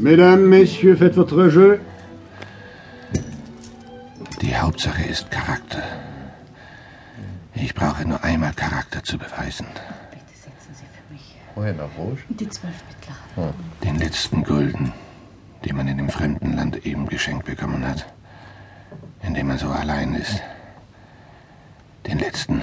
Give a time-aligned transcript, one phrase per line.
[0.00, 1.78] Mesdames, Messieurs, faites votre jeu.
[4.40, 5.82] Die Hauptsache ist Charakter.
[7.54, 9.66] Ich brauche nur einmal Charakter zu beweisen.
[11.54, 12.22] Woher nach Rouge?
[12.30, 13.52] Die zwölf mittlere.
[13.84, 14.94] Den letzten Gulden,
[15.66, 18.06] den man in dem fremden Land eben geschenkt bekommen hat.
[19.22, 20.40] In dem man so allein ist.
[22.06, 22.62] Den letzten.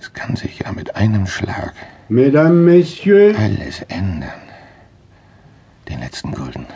[0.00, 1.74] Es kann sich ja mit einem Schlag
[2.08, 4.49] Mesdames, Messieurs, alles ändern.
[5.90, 6.66] Den letzten Gulden.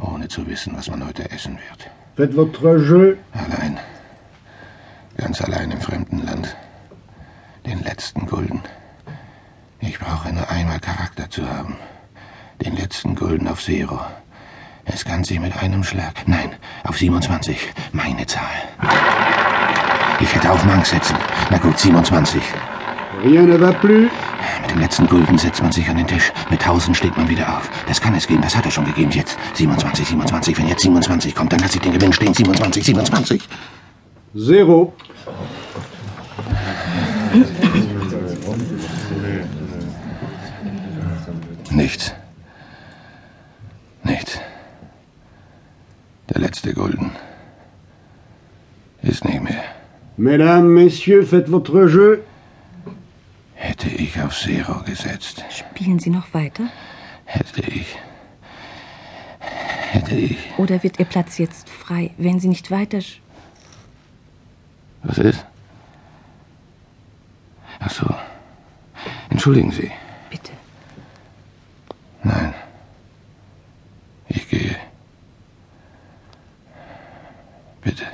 [0.00, 1.90] Ohne zu wissen, was man heute essen wird.
[2.16, 3.16] faites votre jeu.
[3.32, 3.78] Allein.
[5.16, 6.56] Ganz allein im fremden Land.
[7.66, 8.60] Den letzten Gulden.
[9.80, 11.76] Ich brauche nur einmal Charakter zu haben.
[12.64, 14.00] Den letzten Gulden auf Zero.
[14.84, 16.26] Es kann sie mit einem Schlag.
[16.26, 16.50] Nein,
[16.84, 17.72] auf 27.
[17.92, 18.58] Meine Zahl.
[20.20, 21.16] Ich hätte auf Mank setzen.
[21.50, 22.42] Na gut, 27.
[23.22, 24.27] Rien ne va plus.
[24.68, 26.30] Mit dem letzten Gulden setzt man sich an den Tisch.
[26.50, 27.70] Mit 1000 steht man wieder auf.
[27.86, 29.10] Das kann es geben, das hat er schon gegeben.
[29.12, 30.58] Jetzt 27, 27.
[30.58, 32.34] Wenn jetzt 27 kommt, dann lasse ich den Gewinn stehen.
[32.34, 33.48] 27, 27.
[34.36, 34.92] Zéro.
[41.70, 42.14] Nichts.
[44.04, 44.38] Nichts.
[46.28, 47.12] Der letzte Gulden.
[49.00, 49.64] Ist nicht mehr.
[50.18, 52.18] Mesdames, Messieurs, faites votre jeu.
[53.60, 56.68] Hätte ich auf Zero gesetzt, Spielen Sie noch weiter?
[57.24, 57.96] hätte ich.
[59.40, 60.38] Hätte ich.
[60.58, 63.00] Oder wird Ihr Platz jetzt frei, wenn Sie nicht weiter...
[65.02, 65.44] Was ist?
[67.80, 68.06] Ach so.
[69.30, 69.90] Entschuldigen Sie.
[70.30, 70.52] Bitte.
[72.22, 72.54] Nein.
[74.28, 74.76] Ich gehe.
[77.82, 78.06] Bitte.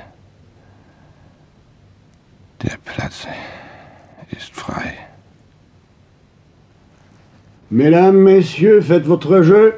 [2.63, 3.27] Der Platz
[4.31, 4.95] ist frei.
[7.69, 9.71] Mesdames, Messieurs, faites votre jeu.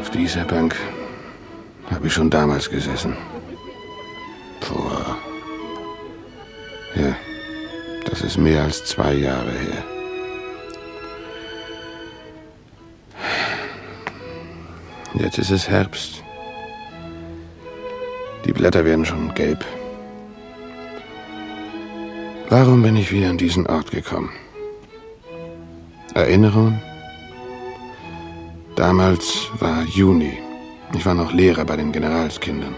[0.00, 0.74] Auf dieser Bank
[1.92, 3.16] habe ich schon damals gesessen.
[4.60, 5.16] Vor.
[6.96, 7.14] Ja,
[8.10, 9.84] das ist mehr als zwei Jahre her.
[15.14, 16.24] Jetzt ist es Herbst.
[18.44, 19.64] Die Blätter werden schon gelb.
[22.56, 24.30] Warum bin ich wieder an diesen Ort gekommen?
[26.14, 26.80] Erinnerungen?
[28.76, 30.38] Damals war Juni.
[30.92, 32.76] Ich war noch Lehrer bei den Generalskindern.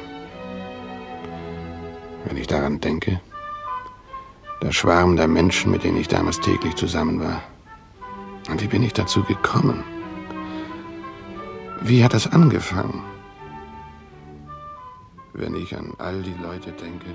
[2.24, 3.20] Wenn ich daran denke,
[4.62, 7.42] der Schwarm der Menschen, mit denen ich damals täglich zusammen war.
[8.48, 9.84] Und wie bin ich dazu gekommen?
[11.82, 13.04] Wie hat das angefangen?
[15.34, 17.10] Wenn ich an all die Leute denke,